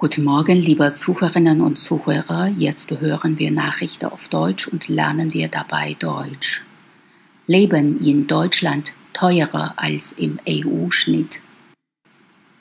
Guten 0.00 0.24
Morgen, 0.24 0.56
liebe 0.56 0.94
Zuhörerinnen 0.94 1.60
und 1.60 1.78
Zuhörer. 1.78 2.46
Jetzt 2.56 2.90
hören 3.02 3.38
wir 3.38 3.50
Nachrichten 3.50 4.06
auf 4.06 4.28
Deutsch 4.28 4.66
und 4.66 4.88
lernen 4.88 5.34
wir 5.34 5.48
dabei 5.48 5.94
Deutsch. 5.98 6.64
Leben 7.46 7.98
in 8.02 8.26
Deutschland 8.26 8.94
teurer 9.12 9.74
als 9.76 10.12
im 10.12 10.40
EU-Schnitt. 10.48 11.42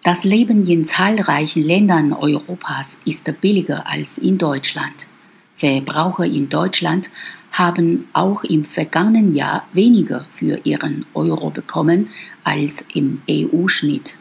Das 0.04 0.25
Leben 0.25 0.67
in 0.67 0.86
zahlreichen 0.86 1.63
Ländern 1.63 2.12
Europas 2.12 3.00
ist 3.05 3.34
billiger 3.40 3.88
als 3.88 4.18
in 4.18 4.38
Deutschland. 4.38 5.08
Verbraucher 5.56 6.26
in 6.26 6.50
Deutschland 6.50 7.10
haben 7.54 8.10
auch 8.12 8.44
im 8.44 8.66
vergangenen 8.66 9.34
Jahr 9.34 9.66
weniger 9.71 10.26
für 10.30 10.60
ihren 10.66 11.06
Euro 11.14 11.52
bekommen 11.52 12.10
als 12.44 12.84
im 12.94 13.21
EU-Schnitt. 13.30 14.18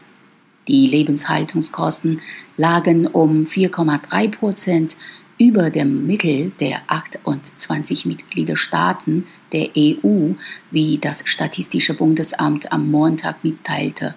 Die 0.69 0.85
Lebenshaltungskosten 0.85 2.21
lagen 2.55 3.07
um 3.07 3.47
4,3 3.47 4.29
Prozent 4.29 4.97
über 5.39 5.71
dem 5.71 6.05
Mittel 6.05 6.51
der 6.59 6.81
28 6.85 8.05
Mitgliedstaaten 8.05 9.25
der 9.51 9.69
EU, 9.75 10.33
wie 10.69 10.99
das 10.99 11.23
Statistische 11.25 11.95
Bundesamt 11.95 12.71
am 12.71 12.91
Montag 12.91 13.43
mitteilte. 13.43 14.13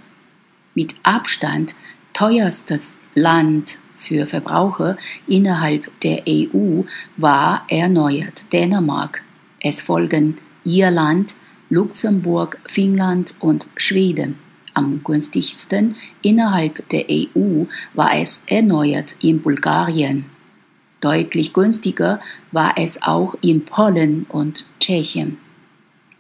Mit 0.75 0.95
Abstand 1.05 1.75
teuerstes 2.13 2.99
Land 3.15 3.79
für 3.99 4.27
Verbraucher 4.27 4.99
innerhalb 5.27 5.89
der 6.03 6.25
EU 6.29 6.83
war 7.17 7.65
erneuert 7.69 8.53
Dänemark. 8.53 9.23
Es 9.59 9.81
folgen 9.81 10.37
Irland, 10.65 11.35
Luxemburg, 11.71 12.59
Finnland 12.67 13.37
und 13.41 13.69
Schweden. 13.77 14.52
Am 14.75 15.03
günstigsten 15.05 15.97
innerhalb 16.23 16.89
der 16.89 17.07
EU 17.11 17.67
war 17.95 18.17
es 18.17 18.43
erneuert 18.47 19.17
in 19.21 19.43
Bulgarien. 19.43 20.25
Deutlich 21.01 21.53
günstiger 21.53 22.21
war 22.53 22.75
es 22.77 23.03
auch 23.03 23.35
in 23.43 23.65
Polen 23.65 24.25
und 24.29 24.67
Tschechien. 24.79 25.37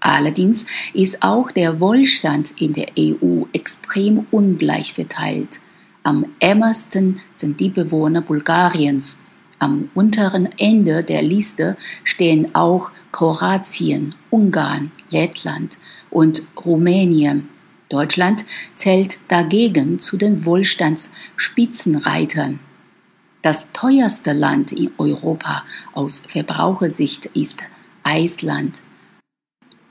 Allerdings 0.00 0.66
ist 0.92 1.22
auch 1.22 1.52
der 1.52 1.78
Wohlstand 1.78 2.60
in 2.60 2.72
der 2.72 2.88
EU 2.98 3.44
extrem 3.52 4.26
ungleich 4.32 4.94
verteilt. 4.94 5.60
Am 6.02 6.26
ärmsten 6.40 7.20
sind 7.36 7.60
die 7.60 7.68
Bewohner 7.68 8.20
Bulgariens. 8.20 9.18
Am 9.60 9.88
unteren 9.94 10.48
Ende 10.58 11.04
der 11.04 11.22
Liste 11.22 11.76
stehen 12.02 12.52
auch 12.56 12.90
Kroatien, 13.12 14.16
Ungarn, 14.30 14.90
Lettland 15.10 15.78
und 16.10 16.42
Rumänien. 16.64 17.48
Deutschland 17.92 18.44
zählt 18.74 19.20
dagegen 19.28 20.00
zu 20.00 20.16
den 20.16 20.44
Wohlstandsspitzenreitern. 20.44 22.58
Das 23.42 23.70
teuerste 23.72 24.32
Land 24.32 24.72
in 24.72 24.90
Europa 24.98 25.62
aus 25.92 26.24
Verbrauchersicht 26.26 27.26
ist 27.26 27.60
Island. 28.06 28.82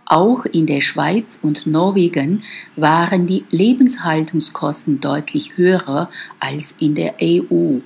Auch 0.06 0.46
in 0.46 0.68
der 0.68 0.82
Schweiz 0.82 1.40
und 1.42 1.66
Norwegen 1.68 2.44
waren 2.76 3.28
die 3.28 3.46
Lebenshaltungskosten 3.50 5.00
deutlich 5.00 5.56
höher 5.58 6.10
als 6.40 6.76
in 6.80 6.96
der 6.96 7.16
EU. 7.22 7.80